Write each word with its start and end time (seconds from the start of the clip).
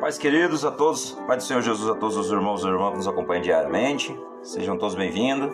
Paz 0.00 0.16
queridos 0.16 0.64
a 0.64 0.70
todos, 0.70 1.10
Pai 1.26 1.36
do 1.36 1.42
Senhor 1.42 1.60
Jesus 1.60 1.90
a 1.90 1.94
todos 1.94 2.16
os 2.16 2.30
irmãos 2.30 2.62
e 2.62 2.68
irmãs 2.68 2.90
que 2.92 2.96
nos 2.98 3.08
acompanham 3.08 3.42
diariamente. 3.42 4.16
Sejam 4.42 4.78
todos 4.78 4.94
bem-vindos. 4.94 5.50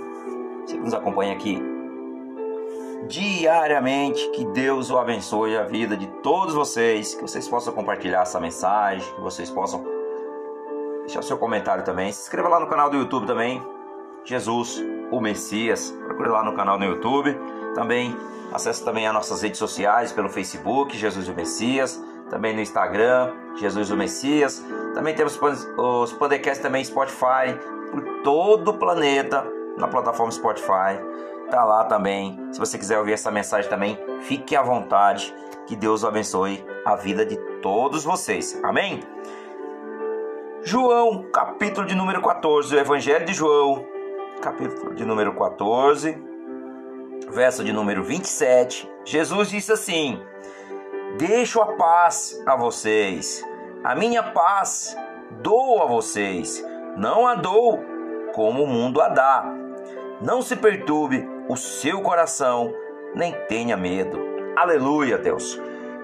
Você 0.67 0.75
que 0.75 0.81
nos 0.81 0.93
acompanha 0.93 1.33
aqui 1.33 1.63
diariamente, 3.09 4.31
que 4.33 4.45
Deus 4.45 4.91
o 4.91 4.99
abençoe 4.99 5.57
a 5.57 5.63
vida 5.63 5.97
de 5.97 6.07
todos 6.23 6.55
vocês, 6.55 7.15
que 7.15 7.23
vocês 7.23 7.49
possam 7.49 7.73
compartilhar 7.73 8.21
essa 8.21 8.39
mensagem, 8.39 9.15
que 9.15 9.21
vocês 9.23 9.49
possam 9.49 9.83
deixar 11.07 11.23
seu 11.23 11.39
comentário 11.39 11.83
também. 11.83 12.13
Se 12.13 12.25
inscreva 12.25 12.49
lá 12.49 12.61
no 12.61 12.67
canal 12.67 12.91
do 12.91 12.99
YouTube 12.99 13.27
também, 13.27 13.63
Jesus, 14.27 14.79
o 15.11 15.23
Messias. 15.23 15.91
Procure 16.05 16.29
lá 16.29 16.45
no 16.45 16.55
canal 16.55 16.79
do 16.79 16.85
YouTube. 16.85 17.35
Também 17.75 18.15
acesse 18.53 18.85
também 18.85 19.07
as 19.07 19.15
nossas 19.15 19.41
redes 19.41 19.59
sociais 19.59 20.13
pelo 20.13 20.29
Facebook, 20.29 20.95
Jesus 20.99 21.31
o 21.31 21.35
Messias 21.35 21.99
também 22.31 22.55
no 22.55 22.61
Instagram, 22.61 23.33
Jesus 23.57 23.91
o 23.91 23.97
Messias. 23.97 24.65
Também 24.95 25.15
temos 25.15 25.39
os 25.77 26.13
podcasts 26.13 26.63
também 26.63 26.85
Spotify, 26.85 27.59
por 27.91 28.23
todo 28.23 28.69
o 28.69 28.79
planeta, 28.79 29.47
na 29.77 29.89
plataforma 29.89 30.31
Spotify. 30.33 30.99
Tá 31.51 31.65
lá 31.65 31.85
também. 31.85 32.39
Se 32.53 32.59
você 32.59 32.79
quiser 32.79 32.99
ouvir 32.99 33.13
essa 33.13 33.31
mensagem 33.31 33.69
também, 33.69 33.99
fique 34.21 34.57
à 34.57 34.63
vontade. 34.63 35.35
Que 35.67 35.77
Deus 35.77 36.05
abençoe 36.05 36.65
a 36.85 36.97
vida 36.97 37.25
de 37.25 37.37
todos 37.61 38.05
vocês. 38.05 38.59
Amém? 38.63 39.01
João, 40.63 41.25
capítulo 41.31 41.87
de 41.87 41.95
número 41.95 42.23
14, 42.23 42.75
o 42.75 42.79
Evangelho 42.79 43.27
de 43.27 43.35
João, 43.35 43.85
capítulo 44.41 44.95
de 44.95 45.05
número 45.05 45.35
14, 45.35 46.17
verso 47.31 47.63
de 47.63 47.71
número 47.71 48.03
27. 48.03 48.91
Jesus 49.05 49.51
disse 49.51 49.73
assim: 49.73 50.23
Deixo 51.19 51.61
a 51.61 51.75
paz 51.75 52.43
a 52.45 52.57
vocês. 52.57 53.45
A 53.85 53.95
minha 53.95 54.21
paz 54.21 54.97
dou 55.43 55.81
a 55.81 55.87
vocês. 55.87 56.65
Não 56.97 57.27
a 57.27 57.37
dou 57.37 57.81
como 58.35 58.65
o 58.65 58.67
mundo 58.67 59.01
a 59.01 59.09
dá. 59.09 59.45
Não 60.21 60.43
se 60.43 60.57
perturbe 60.57 61.25
o 61.49 61.57
seu 61.57 62.01
coração, 62.03 62.75
nem 63.15 63.33
tenha 63.47 63.77
medo. 63.77 64.19
Aleluia, 64.57 65.17
Deus. 65.17 65.61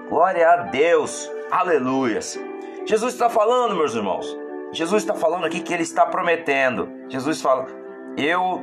Glória 0.07 0.49
a 0.49 0.55
Deus. 0.63 1.29
Aleluias. 1.51 2.39
Jesus 2.85 3.13
está 3.13 3.29
falando, 3.29 3.75
meus 3.75 3.93
irmãos. 3.93 4.37
Jesus 4.71 5.03
está 5.03 5.13
falando 5.13 5.45
aqui 5.45 5.59
que 5.59 5.73
ele 5.73 5.83
está 5.83 6.05
prometendo. 6.05 6.89
Jesus 7.09 7.41
fala: 7.41 7.67
Eu, 8.15 8.61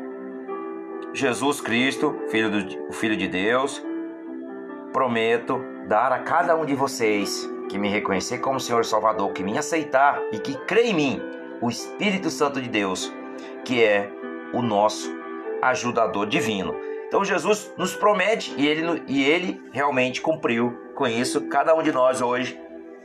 Jesus 1.12 1.60
Cristo, 1.60 2.18
filho, 2.30 2.50
do, 2.50 2.92
filho 2.94 3.16
de 3.18 3.28
Deus, 3.28 3.84
prometo 4.94 5.77
dar 5.88 6.12
a 6.12 6.18
cada 6.18 6.54
um 6.54 6.66
de 6.66 6.74
vocês 6.74 7.50
que 7.70 7.78
me 7.78 7.88
reconhecer 7.88 8.38
como 8.38 8.60
Senhor 8.60 8.84
Salvador, 8.84 9.32
que 9.32 9.42
me 9.42 9.56
aceitar 9.56 10.20
e 10.30 10.38
que 10.38 10.54
crê 10.66 10.88
em 10.88 10.94
mim, 10.94 11.22
o 11.62 11.70
Espírito 11.70 12.28
Santo 12.28 12.60
de 12.60 12.68
Deus, 12.68 13.10
que 13.64 13.82
é 13.82 14.10
o 14.52 14.60
nosso 14.60 15.10
ajudador 15.62 16.26
divino. 16.26 16.76
Então 17.06 17.24
Jesus 17.24 17.72
nos 17.78 17.94
promete 17.94 18.54
e 18.58 18.66
ele, 18.66 19.02
e 19.06 19.24
ele 19.24 19.62
realmente 19.72 20.20
cumpriu 20.20 20.78
com 20.94 21.06
isso. 21.06 21.48
Cada 21.48 21.74
um 21.74 21.82
de 21.82 21.90
nós 21.90 22.20
hoje 22.20 22.60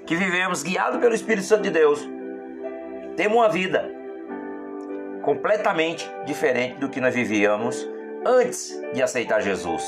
que 0.05 0.15
vivemos 0.17 0.61
guiado 0.61 0.99
pelo 0.99 1.15
Espírito 1.15 1.47
Santo 1.47 1.63
de 1.63 1.71
Deus, 1.71 2.05
temos 3.15 3.37
uma 3.37 3.47
vida 3.47 3.89
completamente 5.21 6.11
diferente 6.25 6.79
do 6.79 6.89
que 6.89 6.99
nós 6.99 7.15
vivíamos 7.15 7.87
antes 8.25 8.77
de 8.93 9.01
aceitar 9.01 9.41
Jesus. 9.41 9.81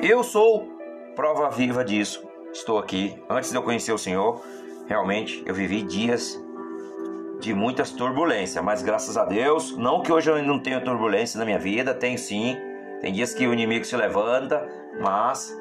Eu 0.00 0.22
sou 0.22 0.71
prova 1.14 1.50
viva 1.50 1.84
disso. 1.84 2.22
Estou 2.52 2.78
aqui. 2.78 3.22
Antes 3.28 3.50
de 3.50 3.56
eu 3.56 3.62
conhecer 3.62 3.92
o 3.92 3.98
Senhor, 3.98 4.42
realmente 4.86 5.42
eu 5.46 5.54
vivi 5.54 5.82
dias 5.82 6.42
de 7.40 7.52
muitas 7.54 7.90
turbulências, 7.90 8.62
mas 8.64 8.82
graças 8.82 9.16
a 9.16 9.24
Deus, 9.24 9.76
não 9.76 10.00
que 10.00 10.12
hoje 10.12 10.30
eu 10.30 10.42
não 10.42 10.58
tenha 10.58 10.80
turbulência 10.80 11.38
na 11.38 11.44
minha 11.44 11.58
vida, 11.58 11.92
tenho 11.92 12.18
sim. 12.18 12.56
Tem 13.00 13.12
dias 13.12 13.34
que 13.34 13.46
o 13.46 13.52
inimigo 13.52 13.84
se 13.84 13.96
levanta, 13.96 14.66
mas 15.00 15.56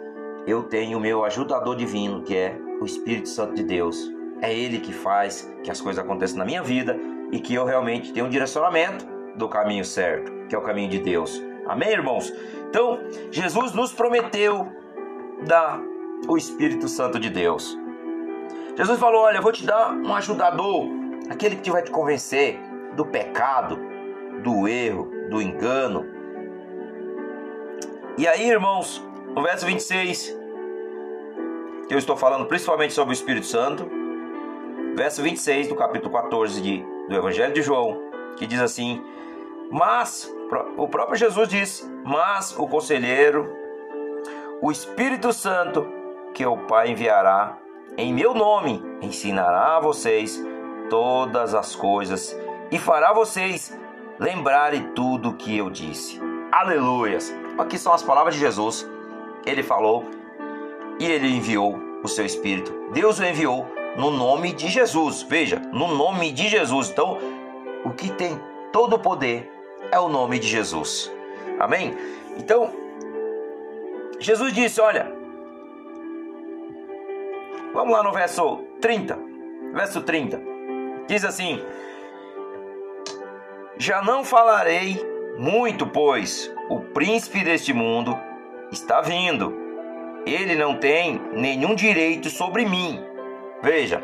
eu 0.46 0.64
tenho 0.64 0.98
o 0.98 1.02
meu 1.02 1.26
ajudador 1.26 1.76
divino, 1.76 2.22
que 2.24 2.36
é 2.36 2.56
o 2.80 2.86
Espírito 2.86 3.30
Santo 3.30 3.56
de 3.56 3.64
Deus. 3.64 4.12
É 4.42 4.54
ele 4.54 4.80
que 4.80 4.94
faz 4.94 5.52
que 5.64 5.72
as 5.72 5.82
coisas 5.82 6.04
aconteçam 6.04 6.38
na 6.38 6.46
minha 6.46 6.62
vida 6.62 6.98
e 7.32 7.40
que 7.40 7.54
eu 7.54 7.66
realmente 7.66 8.14
tenho 8.14 8.26
um 8.26 8.30
direcionamento 8.30 9.06
do 9.36 9.50
caminho 9.50 9.84
certo, 9.84 10.32
que 10.48 10.56
é 10.56 10.58
o 10.58 10.62
caminho 10.62 10.90
de 10.90 11.00
Deus. 11.00 11.42
Amém, 11.68 11.90
irmãos? 11.90 12.32
Então, 12.70 13.00
Jesus 13.32 13.74
nos 13.74 13.92
prometeu 13.92 14.81
dar 15.42 15.82
o 16.28 16.38
Espírito 16.38 16.88
Santo 16.88 17.20
de 17.20 17.30
Deus. 17.30 17.78
Jesus 18.78 19.00
falou: 19.00 19.22
Olha, 19.22 19.38
eu 19.38 19.42
vou 19.42 19.52
te 19.52 19.66
dar 19.66 19.94
um 19.94 20.14
ajudador, 20.16 20.88
aquele 21.30 21.58
que 21.58 21.72
vai 21.72 21.82
te 21.82 21.92
convencer 21.92 22.60
do 22.96 23.06
pecado, 23.06 23.78
do 24.44 24.68
erro, 24.68 25.12
do 25.30 25.42
engano. 25.42 26.06
E 28.18 28.28
aí, 28.28 28.50
irmãos, 28.50 29.04
no 29.34 29.42
verso 29.42 29.66
26, 29.66 30.38
que 31.88 31.94
eu 31.94 31.98
estou 31.98 32.16
falando 32.16 32.46
principalmente 32.46 32.94
sobre 32.94 33.14
o 33.14 33.16
Espírito 33.16 33.46
Santo, 33.46 33.90
verso 34.96 35.22
26 35.22 35.68
do 35.68 35.76
capítulo 35.76 36.12
14 36.12 36.62
de, 36.62 36.86
do 37.08 37.16
Evangelho 37.16 37.54
de 37.54 37.62
João, 37.62 38.02
que 38.38 38.46
diz 38.46 38.62
assim: 38.62 39.02
Mas, 39.70 40.34
o 40.78 40.88
próprio 40.88 41.18
Jesus 41.18 41.48
disse: 41.48 41.86
Mas 42.04 42.58
o 42.58 42.68
conselheiro, 42.68 43.61
o 44.62 44.72
Espírito 44.72 45.34
Santo 45.34 45.88
que 46.36 46.46
o 46.46 46.56
Pai 46.56 46.92
enviará 46.92 47.58
em 47.98 48.14
meu 48.14 48.34
nome 48.36 48.82
ensinará 49.02 49.78
a 49.78 49.80
vocês 49.80 50.40
todas 50.88 51.56
as 51.56 51.76
coisas 51.76 52.38
e 52.72 52.78
fará 52.78 53.12
vocês 53.12 53.76
lembrarem 54.20 54.94
tudo 54.94 55.30
o 55.30 55.34
que 55.34 55.58
eu 55.58 55.70
disse. 55.70 56.22
Aleluias! 56.52 57.34
Aqui 57.58 57.78
são 57.78 57.92
as 57.92 58.04
palavras 58.04 58.36
de 58.36 58.40
Jesus. 58.40 58.88
Ele 59.46 59.64
falou 59.64 60.06
e 61.00 61.06
ele 61.06 61.28
enviou 61.28 61.78
o 62.04 62.08
seu 62.08 62.26
Espírito. 62.26 62.72
Deus 62.94 63.20
o 63.20 63.26
enviou 63.26 63.68
no 63.98 64.12
nome 64.12 64.54
de 64.54 64.70
Jesus. 64.70 65.24
Veja, 65.24 65.60
no 65.74 65.88
nome 65.88 66.32
de 66.32 66.48
Jesus. 66.48 66.90
Então, 66.90 67.18
o 67.84 67.90
que 67.90 68.12
tem 68.12 68.40
todo 68.72 68.96
o 68.96 69.00
poder 69.00 69.52
é 69.92 70.00
o 70.00 70.08
nome 70.08 70.38
de 70.38 70.48
Jesus. 70.48 71.12
Amém? 71.60 71.98
Então, 72.38 72.81
Jesus 74.22 74.54
disse: 74.54 74.80
Olha, 74.80 75.12
vamos 77.74 77.92
lá 77.92 78.04
no 78.04 78.14
verso 78.14 78.64
30. 78.80 79.18
Verso 79.74 80.02
30 80.02 80.40
diz 81.08 81.26
assim: 81.26 81.60
Já 83.78 84.04
não 84.04 84.24
falarei 84.24 85.04
muito, 85.38 85.88
pois 85.88 86.54
o 86.70 86.80
príncipe 86.80 87.44
deste 87.44 87.74
mundo 87.74 88.18
está 88.72 89.02
vindo. 89.02 89.60
Ele 90.24 90.56
não 90.56 90.78
tem 90.78 91.20
nenhum 91.34 91.74
direito 91.74 92.30
sobre 92.30 92.64
mim. 92.64 93.04
Veja, 93.64 94.04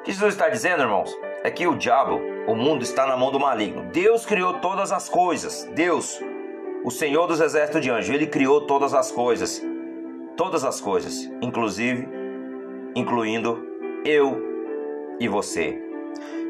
o 0.00 0.02
que 0.02 0.10
Jesus 0.10 0.34
está 0.34 0.48
dizendo, 0.48 0.82
irmãos, 0.82 1.16
é 1.44 1.50
que 1.50 1.64
o 1.64 1.76
diabo, 1.76 2.20
o 2.48 2.56
mundo 2.56 2.82
está 2.82 3.06
na 3.06 3.16
mão 3.16 3.30
do 3.30 3.38
maligno. 3.38 3.84
Deus 3.92 4.26
criou 4.26 4.54
todas 4.54 4.90
as 4.90 5.08
coisas. 5.08 5.62
Deus 5.76 6.20
o 6.84 6.90
Senhor 6.90 7.26
dos 7.26 7.40
exércitos 7.40 7.80
de 7.80 7.90
anjos, 7.90 8.14
ele 8.14 8.26
criou 8.26 8.62
todas 8.62 8.94
as 8.94 9.12
coisas. 9.12 9.62
Todas 10.36 10.64
as 10.64 10.80
coisas, 10.80 11.30
inclusive 11.42 12.20
incluindo 12.94 13.66
eu 14.04 14.40
e 15.18 15.28
você. 15.28 15.80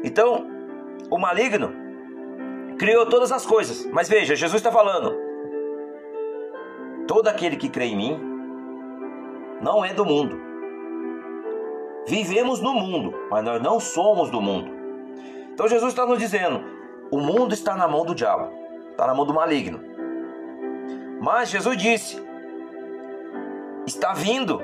Então, 0.03 0.47
o 1.09 1.17
maligno 1.17 1.73
criou 2.79 3.05
todas 3.05 3.31
as 3.31 3.45
coisas. 3.45 3.85
Mas 3.91 4.09
veja, 4.09 4.35
Jesus 4.35 4.59
está 4.59 4.71
falando: 4.71 5.15
todo 7.07 7.27
aquele 7.27 7.57
que 7.57 7.69
crê 7.69 7.85
em 7.85 7.95
mim 7.95 8.19
não 9.61 9.83
é 9.83 9.93
do 9.93 10.05
mundo. 10.05 10.39
Vivemos 12.07 12.59
no 12.59 12.73
mundo, 12.73 13.13
mas 13.29 13.43
nós 13.43 13.61
não 13.61 13.79
somos 13.79 14.31
do 14.31 14.41
mundo. 14.41 14.71
Então 15.53 15.67
Jesus 15.67 15.91
está 15.91 16.05
nos 16.05 16.17
dizendo: 16.17 16.63
o 17.11 17.19
mundo 17.19 17.53
está 17.53 17.75
na 17.75 17.87
mão 17.87 18.05
do 18.05 18.15
diabo, 18.15 18.51
está 18.89 19.05
na 19.05 19.13
mão 19.13 19.25
do 19.25 19.33
maligno. 19.33 19.90
Mas 21.21 21.49
Jesus 21.51 21.77
disse: 21.77 22.19
está 23.85 24.11
vindo. 24.11 24.59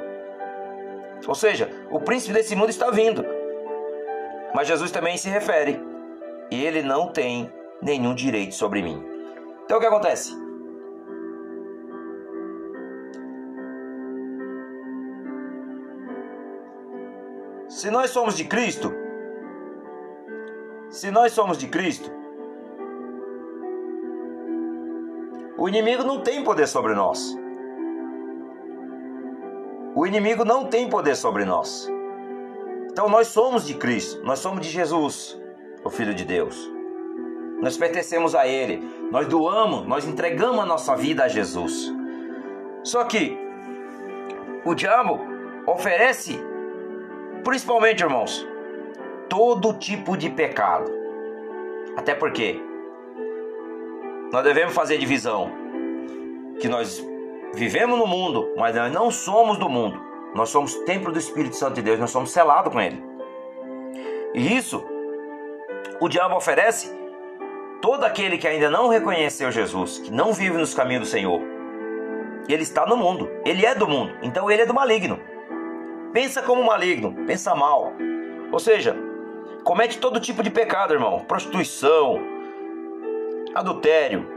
Ou 1.28 1.36
seja, 1.36 1.70
o 1.92 2.00
príncipe 2.00 2.34
desse 2.34 2.56
mundo 2.56 2.72
está 2.72 2.90
vindo. 2.90 3.24
Mas 4.56 4.68
Jesus 4.68 4.90
também 4.90 5.16
se 5.18 5.30
refere: 5.30 5.80
ele 6.50 6.82
não 6.82 7.10
tem 7.10 7.54
nenhum 7.80 8.16
direito 8.16 8.56
sobre 8.56 8.82
mim. 8.82 9.06
Então 9.66 9.78
o 9.78 9.80
que 9.80 9.86
acontece? 9.86 10.36
Se 17.70 17.92
nós 17.92 18.10
somos 18.10 18.36
de 18.36 18.46
Cristo, 18.46 18.92
se 20.90 21.12
nós 21.12 21.34
somos 21.34 21.60
de 21.60 21.68
Cristo, 21.68 22.17
O 25.58 25.68
inimigo 25.68 26.04
não 26.04 26.22
tem 26.22 26.44
poder 26.44 26.68
sobre 26.68 26.94
nós. 26.94 27.36
O 29.96 30.06
inimigo 30.06 30.46
não 30.46 30.66
tem 30.66 30.88
poder 30.88 31.16
sobre 31.16 31.46
nós. 31.46 31.92
Então 32.92 33.10
nós 33.10 33.28
somos 33.30 33.66
de 33.66 33.74
Cristo, 33.74 34.24
nós 34.24 34.38
somos 34.38 34.62
de 34.62 34.70
Jesus, 34.70 35.40
o 35.84 35.90
Filho 35.90 36.14
de 36.14 36.24
Deus. 36.24 36.72
Nós 37.60 37.76
pertencemos 37.76 38.36
a 38.36 38.48
Ele, 38.48 38.88
nós 39.12 39.28
doamos, 39.28 39.88
nós 39.88 40.08
entregamos 40.08 40.60
a 40.60 40.66
nossa 40.66 40.96
vida 40.96 41.24
a 41.24 41.28
Jesus. 41.28 41.92
Só 42.84 43.04
que 43.06 43.36
o 44.64 44.76
diabo 44.76 45.20
oferece, 45.66 46.40
principalmente, 47.44 48.04
irmãos, 48.04 48.48
todo 49.28 49.74
tipo 49.74 50.16
de 50.16 50.30
pecado. 50.30 50.92
Até 51.96 52.14
porque 52.14 52.62
nós 54.32 54.44
devemos 54.44 54.74
fazer 54.74 54.98
divisão 54.98 55.52
que 56.60 56.68
nós 56.68 57.04
vivemos 57.54 57.98
no 57.98 58.06
mundo, 58.06 58.54
mas 58.58 58.76
nós 58.76 58.92
não 58.92 59.10
somos 59.10 59.58
do 59.58 59.70
mundo. 59.70 60.02
Nós 60.36 60.50
somos 60.50 60.76
templo 60.80 61.12
do 61.12 61.18
Espírito 61.20 61.56
Santo 61.56 61.76
de 61.76 61.82
Deus, 61.82 62.00
nós 62.00 62.12
somos 62.12 62.32
selados 62.32 62.72
com 62.72 62.80
Ele. 62.80 63.02
E 64.34 64.56
isso, 64.56 64.84
o 66.00 66.10
diabo 66.10 66.36
oferece 66.36 66.96
todo 67.82 68.04
aquele 68.04 68.38
que 68.38 68.48
ainda 68.48 68.70
não 68.70 68.88
reconheceu 68.88 69.52
Jesus, 69.52 70.00
que 70.00 70.12
não 70.12 70.34
vive 70.34 70.58
nos 70.58 70.74
caminhos 70.74 71.04
do 71.04 71.10
Senhor. 71.10 71.42
Ele 72.48 72.64
está 72.64 72.86
no 72.86 72.96
mundo, 72.96 73.30
ele 73.46 73.66
é 73.66 73.74
do 73.74 73.88
mundo, 73.88 74.14
então 74.22 74.50
ele 74.50 74.62
é 74.62 74.66
do 74.66 74.74
maligno. 74.74 75.20
Pensa 76.14 76.42
como 76.42 76.64
maligno, 76.64 77.14
pensa 77.26 77.56
mal. 77.56 77.94
Ou 78.52 78.60
seja, 78.60 78.96
comete 79.64 79.98
todo 79.98 80.20
tipo 80.20 80.44
de 80.44 80.50
pecado, 80.50 80.94
irmão: 80.94 81.20
prostituição, 81.28 82.22
adultério, 83.58 84.28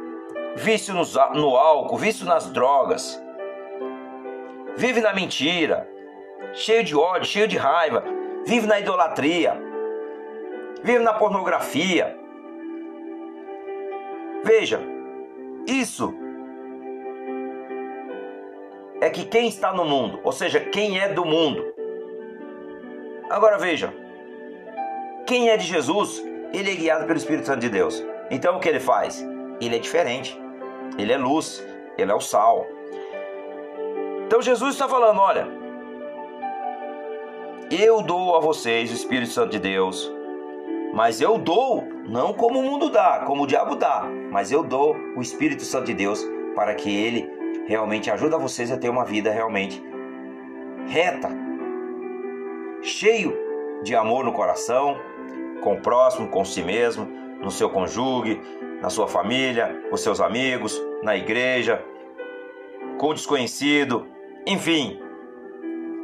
vício 0.56 0.94
no 0.94 1.56
álcool, 1.56 1.99
vício 1.99 2.25
nas 2.25 2.50
drogas, 2.50 3.22
vive 4.76 5.00
na 5.00 5.12
mentira, 5.12 5.87
cheio 6.55 6.82
de 6.82 6.96
ódio, 6.96 7.28
cheio 7.28 7.46
de 7.46 7.58
raiva, 7.58 8.02
vive 8.46 8.67
na 8.67 8.81
idolatria, 8.81 9.61
vive 10.82 11.00
na 11.00 11.12
pornografia. 11.12 12.19
Veja, 14.43 14.81
isso 15.66 16.14
é 19.02 19.11
que 19.11 19.26
quem 19.26 19.49
está 19.49 19.75
no 19.75 19.84
mundo, 19.84 20.19
ou 20.25 20.32
seja, 20.32 20.61
quem 20.61 20.99
é 20.99 21.08
do 21.08 21.26
mundo. 21.26 21.75
Agora 23.28 23.58
veja, 23.58 23.93
quem 25.26 25.50
é 25.50 25.58
de 25.58 25.66
Jesus, 25.66 26.25
ele 26.55 26.73
é 26.73 26.75
guiado 26.75 27.06
pelo 27.06 27.19
Espírito 27.19 27.46
Santo 27.46 27.61
de 27.61 27.69
Deus. 27.69 28.02
Então 28.31 28.56
o 28.56 28.61
que 28.61 28.69
ele 28.69 28.81
faz? 28.81 29.27
Ele 29.61 29.77
é 29.77 29.79
diferente. 29.79 30.41
Ele 30.99 31.12
é 31.12 31.19
luz, 31.19 31.65
ele 31.97 32.11
é 32.11 32.15
o 32.15 32.21
sal. 32.21 32.67
Então 34.27 34.41
Jesus 34.41 34.75
está 34.75 34.88
falando: 34.88 35.21
olha, 35.21 35.49
eu 37.71 38.03
dou 38.03 38.37
a 38.37 38.41
vocês 38.41 38.91
o 38.91 38.94
Espírito 38.94 39.32
Santo 39.32 39.50
de 39.50 39.59
Deus, 39.59 40.11
mas 40.93 41.21
eu 41.21 41.38
dou 41.38 41.85
não 42.06 42.32
como 42.32 42.59
o 42.59 42.62
mundo 42.62 42.91
dá, 42.91 43.25
como 43.27 43.44
o 43.44 43.47
diabo 43.47 43.77
dá, 43.77 44.05
mas 44.31 44.50
eu 44.50 44.62
dou 44.62 44.97
o 45.17 45.23
Espírito 45.23 45.62
Santo 45.62 45.87
de 45.87 45.94
Deus 45.94 46.25
para 46.55 46.75
que 46.75 46.91
ele 46.91 47.31
realmente 47.67 48.11
ajude 48.11 48.37
vocês 48.37 48.71
a 48.73 48.76
ter 48.76 48.88
uma 48.88 49.05
vida 49.05 49.31
realmente 49.31 49.83
reta, 50.88 51.29
cheio 52.83 53.37
de 53.83 53.94
amor 53.94 54.25
no 54.25 54.33
coração, 54.33 54.97
com 55.62 55.75
o 55.75 55.81
próximo, 55.81 56.29
com 56.29 56.44
si 56.44 56.62
mesmo, 56.62 57.19
no 57.42 57.50
seu 57.50 57.70
cônjuge, 57.70 58.40
na 58.81 58.90
sua 58.90 59.08
família, 59.08 59.82
com 59.88 59.96
seus 59.96 60.20
amigos, 60.20 60.81
na 61.02 61.16
igreja, 61.16 61.82
com 62.98 63.08
o 63.08 63.14
desconhecido, 63.14 64.06
enfim, 64.46 65.00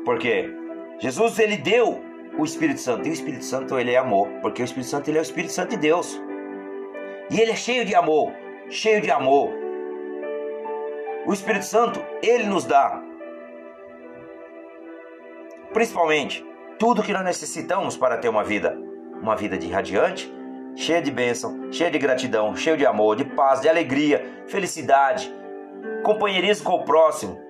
porque 0.05 0.51
Jesus 0.99 1.39
ele 1.39 1.57
deu 1.57 2.03
o 2.39 2.45
Espírito 2.45 2.81
Santo 2.81 3.07
e 3.07 3.11
o 3.11 3.13
Espírito 3.13 3.45
Santo 3.45 3.79
ele 3.79 3.93
é 3.93 3.99
amor, 3.99 4.29
porque 4.41 4.63
o 4.63 4.65
Espírito 4.65 4.89
Santo 4.89 5.09
ele 5.09 5.19
é 5.19 5.21
o 5.21 5.23
Espírito 5.23 5.53
Santo 5.53 5.71
de 5.71 5.77
Deus. 5.77 6.21
E 7.31 7.41
ele 7.41 7.51
é 7.51 7.57
cheio 7.57 7.85
de 7.85 7.95
amor, 7.95 8.33
cheio 8.69 9.01
de 9.01 9.11
amor. 9.11 9.51
O 11.27 11.33
Espírito 11.33 11.65
Santo 11.65 12.01
ele 12.23 12.45
nos 12.45 12.65
dá, 12.65 13.03
principalmente 15.73 16.47
tudo 16.79 17.03
que 17.03 17.13
nós 17.13 17.25
necessitamos 17.25 17.97
para 17.97 18.19
ter 18.19 18.29
uma 18.29 18.45
vida, 18.45 18.79
uma 19.21 19.35
vida 19.35 19.59
de 19.59 19.69
radiante, 19.69 20.33
cheia 20.77 21.03
de 21.03 21.11
bênção, 21.11 21.73
cheia 21.73 21.91
de 21.91 21.99
gratidão, 21.99 22.55
cheio 22.55 22.77
de 22.77 22.87
amor, 22.87 23.17
de 23.17 23.25
paz, 23.25 23.61
de 23.61 23.69
alegria, 23.69 24.45
felicidade, 24.47 25.33
companheirismo 26.05 26.65
com 26.65 26.75
o 26.75 26.85
próximo, 26.85 27.47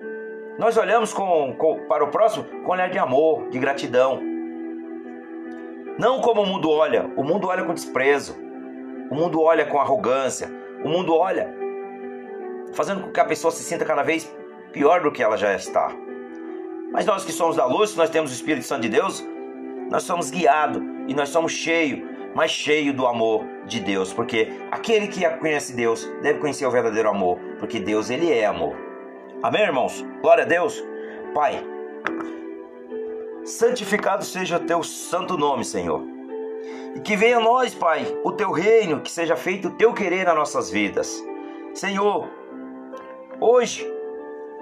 nós 0.57 0.75
olhamos 0.75 1.13
com, 1.13 1.53
com, 1.55 1.85
para 1.87 2.03
o 2.03 2.07
próximo 2.09 2.45
com 2.63 2.71
olhar 2.71 2.89
de 2.89 2.97
amor, 2.97 3.47
de 3.49 3.59
gratidão. 3.59 4.19
Não 5.99 6.19
como 6.19 6.41
o 6.41 6.45
mundo 6.47 6.69
olha. 6.71 7.11
O 7.15 7.23
mundo 7.23 7.47
olha 7.47 7.63
com 7.63 7.75
desprezo. 7.75 8.35
O 9.11 9.15
mundo 9.15 9.39
olha 9.39 9.67
com 9.67 9.79
arrogância. 9.79 10.49
O 10.83 10.89
mundo 10.89 11.13
olha 11.15 11.55
fazendo 12.73 13.01
com 13.01 13.11
que 13.11 13.19
a 13.19 13.25
pessoa 13.25 13.51
se 13.51 13.63
sinta 13.63 13.85
cada 13.85 14.03
vez 14.03 14.31
pior 14.71 15.01
do 15.01 15.11
que 15.11 15.21
ela 15.21 15.37
já 15.37 15.53
está. 15.53 15.89
Mas 16.91 17.05
nós 17.05 17.23
que 17.23 17.31
somos 17.31 17.55
da 17.55 17.65
luz, 17.65 17.95
nós 17.95 18.09
temos 18.09 18.31
o 18.31 18.33
Espírito 18.33 18.65
Santo 18.65 18.81
de 18.81 18.89
Deus, 18.89 19.23
nós 19.89 20.03
somos 20.03 20.29
guiados 20.31 20.81
e 21.07 21.13
nós 21.13 21.29
somos 21.29 21.51
cheios, 21.51 22.01
mas 22.37 22.51
cheios 22.51 22.95
do 22.95 23.07
amor 23.07 23.43
de 23.65 23.79
Deus, 23.79 24.13
porque 24.13 24.47
aquele 24.69 25.07
que 25.07 25.27
conhece 25.39 25.73
Deus 25.73 26.05
deve 26.21 26.37
conhecer 26.37 26.67
o 26.67 26.69
verdadeiro 26.69 27.09
amor, 27.09 27.39
porque 27.57 27.79
Deus 27.79 28.11
ele 28.11 28.31
é 28.31 28.45
amor. 28.45 28.75
Amém, 29.41 29.63
irmãos? 29.63 30.05
Glória 30.21 30.43
a 30.43 30.47
Deus. 30.47 30.79
Pai, 31.33 31.65
santificado 33.43 34.23
seja 34.23 34.57
o 34.57 34.59
teu 34.59 34.83
santo 34.83 35.35
nome, 35.35 35.65
Senhor. 35.65 36.03
E 36.95 36.99
que 36.99 37.15
venha 37.15 37.37
a 37.37 37.39
nós, 37.39 37.73
Pai, 37.73 38.05
o 38.23 38.31
teu 38.31 38.51
reino, 38.51 39.01
que 39.01 39.09
seja 39.09 39.35
feito 39.35 39.69
o 39.69 39.71
teu 39.71 39.91
querer 39.91 40.27
nas 40.27 40.35
nossas 40.35 40.69
vidas. 40.69 41.19
Senhor, 41.73 42.29
hoje, 43.41 43.83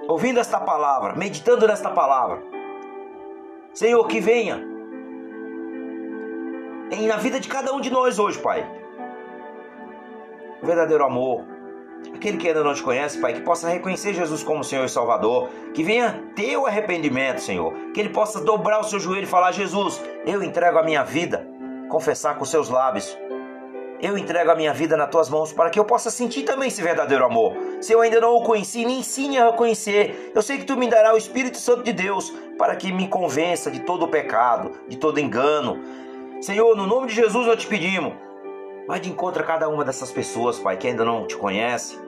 ouvindo 0.08 0.40
esta 0.40 0.58
palavra, 0.58 1.14
meditando 1.14 1.66
nesta 1.66 1.90
palavra, 1.90 2.42
Senhor, 3.74 4.02
que 4.08 4.18
venha 4.18 4.75
na 7.06 7.16
vida 7.16 7.40
de 7.40 7.48
cada 7.48 7.72
um 7.72 7.80
de 7.80 7.90
nós 7.90 8.18
hoje, 8.18 8.38
Pai, 8.38 8.64
o 10.62 10.66
verdadeiro 10.66 11.04
amor, 11.04 11.44
aquele 12.14 12.36
que 12.36 12.48
ainda 12.48 12.62
não 12.62 12.74
te 12.74 12.82
conhece, 12.82 13.18
Pai, 13.20 13.34
que 13.34 13.40
possa 13.40 13.68
reconhecer 13.68 14.14
Jesus 14.14 14.42
como 14.42 14.64
Senhor 14.64 14.84
e 14.84 14.88
Salvador, 14.88 15.48
que 15.74 15.82
venha 15.82 16.22
ter 16.34 16.56
o 16.56 16.66
arrependimento, 16.66 17.40
Senhor, 17.40 17.72
que 17.92 18.00
ele 18.00 18.10
possa 18.10 18.40
dobrar 18.40 18.80
o 18.80 18.84
seu 18.84 19.00
joelho 19.00 19.24
e 19.24 19.26
falar: 19.26 19.52
Jesus, 19.52 20.02
eu 20.24 20.42
entrego 20.42 20.78
a 20.78 20.82
minha 20.82 21.02
vida, 21.02 21.46
confessar 21.88 22.36
com 22.36 22.44
seus 22.44 22.68
lábios. 22.68 23.16
Eu 23.98 24.18
entrego 24.18 24.50
a 24.50 24.54
minha 24.54 24.74
vida 24.74 24.94
nas 24.94 25.08
tuas 25.08 25.30
mãos 25.30 25.54
para 25.54 25.70
que 25.70 25.78
eu 25.78 25.84
possa 25.84 26.10
sentir 26.10 26.42
também 26.42 26.68
esse 26.68 26.82
verdadeiro 26.82 27.24
amor. 27.24 27.56
Se 27.80 27.94
eu 27.94 28.00
ainda 28.02 28.20
não 28.20 28.34
o 28.34 28.42
conheci, 28.42 28.84
me 28.84 28.98
ensine 28.98 29.38
a 29.38 29.50
conhecer. 29.52 30.32
Eu 30.34 30.42
sei 30.42 30.58
que 30.58 30.66
tu 30.66 30.76
me 30.76 30.86
dará 30.86 31.14
o 31.14 31.16
Espírito 31.16 31.56
Santo 31.56 31.82
de 31.82 31.94
Deus 31.94 32.30
para 32.58 32.76
que 32.76 32.92
me 32.92 33.08
convença 33.08 33.70
de 33.70 33.80
todo 33.80 34.04
o 34.04 34.08
pecado, 34.08 34.72
de 34.86 34.98
todo 34.98 35.18
engano. 35.18 35.80
Senhor, 36.40 36.76
no 36.76 36.86
nome 36.86 37.08
de 37.08 37.14
Jesus 37.14 37.46
nós 37.46 37.60
te 37.60 37.66
pedimos, 37.66 38.14
Vai 38.86 39.00
de 39.00 39.10
encontro 39.10 39.42
a 39.42 39.46
cada 39.46 39.68
uma 39.68 39.84
dessas 39.84 40.12
pessoas, 40.12 40.60
Pai, 40.60 40.76
que 40.76 40.86
ainda 40.86 41.04
não 41.04 41.26
te 41.26 41.36
conhece. 41.36 41.98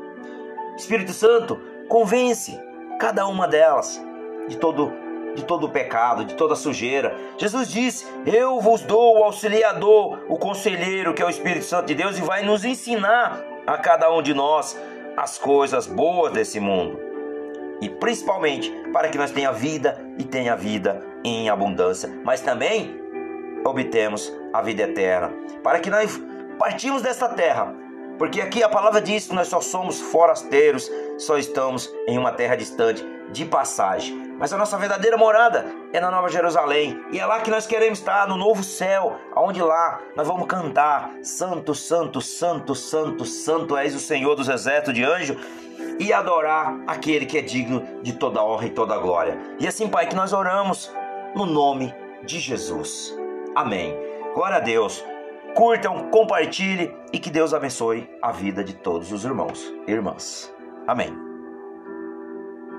Espírito 0.76 1.12
Santo, 1.12 1.60
convence 1.88 2.56
cada 3.00 3.26
uma 3.26 3.48
delas 3.48 4.00
de 4.46 4.56
todo 4.56 4.92
de 5.34 5.44
todo 5.44 5.66
o 5.66 5.68
pecado, 5.68 6.24
de 6.24 6.34
toda 6.34 6.54
a 6.54 6.56
sujeira. 6.56 7.16
Jesus 7.36 7.68
disse: 7.68 8.06
Eu 8.24 8.60
vos 8.60 8.80
dou 8.82 9.18
o 9.18 9.24
auxiliador, 9.24 10.20
o 10.28 10.36
conselheiro, 10.36 11.12
que 11.14 11.22
é 11.22 11.26
o 11.26 11.30
Espírito 11.30 11.64
Santo 11.64 11.86
de 11.86 11.94
Deus, 11.94 12.16
e 12.16 12.22
vai 12.22 12.42
nos 12.42 12.64
ensinar 12.64 13.44
a 13.66 13.76
cada 13.76 14.12
um 14.12 14.22
de 14.22 14.32
nós 14.32 14.78
as 15.16 15.36
coisas 15.36 15.86
boas 15.86 16.32
desse 16.32 16.58
mundo. 16.58 16.98
E 17.80 17.88
principalmente 17.88 18.70
para 18.92 19.08
que 19.08 19.18
nós 19.18 19.30
tenha 19.30 19.52
vida 19.52 20.00
e 20.16 20.24
tenha 20.24 20.56
vida 20.56 21.04
em 21.24 21.48
abundância, 21.48 22.08
mas 22.24 22.40
também 22.40 23.00
obtemos 23.64 24.32
a 24.52 24.62
vida 24.62 24.82
eterna. 24.82 25.32
Para 25.62 25.80
que 25.80 25.90
nós 25.90 26.20
partimos 26.58 27.02
desta 27.02 27.28
terra, 27.28 27.74
porque 28.18 28.40
aqui 28.40 28.62
a 28.62 28.68
palavra 28.68 29.00
diz 29.00 29.26
que 29.26 29.34
nós 29.34 29.48
só 29.48 29.60
somos 29.60 30.00
forasteiros, 30.00 30.90
só 31.16 31.38
estamos 31.38 31.92
em 32.06 32.18
uma 32.18 32.32
terra 32.32 32.56
distante, 32.56 33.06
de 33.30 33.44
passagem. 33.44 34.28
Mas 34.38 34.52
a 34.52 34.56
nossa 34.56 34.76
verdadeira 34.76 35.16
morada 35.16 35.66
é 35.92 36.00
na 36.00 36.10
Nova 36.10 36.28
Jerusalém, 36.28 36.98
e 37.12 37.18
é 37.18 37.26
lá 37.26 37.40
que 37.40 37.50
nós 37.50 37.66
queremos 37.66 37.98
estar, 37.98 38.26
no 38.26 38.36
novo 38.36 38.62
céu, 38.62 39.16
aonde 39.34 39.60
lá 39.60 40.00
nós 40.16 40.26
vamos 40.26 40.46
cantar: 40.46 41.12
Santo, 41.22 41.74
Santo, 41.74 42.20
Santo, 42.20 42.74
Santo, 42.74 43.24
Santo 43.24 43.76
és 43.76 43.94
o 43.94 44.00
Senhor 44.00 44.34
dos 44.34 44.48
exércitos 44.48 44.94
de 44.94 45.04
anjo, 45.04 45.36
e 45.98 46.12
adorar 46.12 46.78
aquele 46.86 47.26
que 47.26 47.38
é 47.38 47.42
digno 47.42 47.82
de 48.02 48.12
toda 48.12 48.42
honra 48.42 48.66
e 48.66 48.70
toda 48.70 48.96
glória. 48.98 49.36
E 49.58 49.66
assim, 49.66 49.88
Pai, 49.88 50.06
que 50.06 50.14
nós 50.14 50.32
oramos 50.32 50.92
no 51.34 51.44
nome 51.44 51.92
de 52.24 52.38
Jesus. 52.38 53.17
Amém. 53.58 53.92
Glória 54.34 54.58
a 54.58 54.60
Deus 54.60 55.04
curtam, 55.52 56.08
compartilhe 56.10 56.94
e 57.12 57.18
que 57.18 57.30
Deus 57.30 57.52
abençoe 57.52 58.08
a 58.22 58.30
vida 58.30 58.62
de 58.62 58.74
todos 58.74 59.10
os 59.10 59.24
irmãos 59.24 59.74
e 59.88 59.90
irmãs. 59.90 60.54
Amém. 60.86 61.27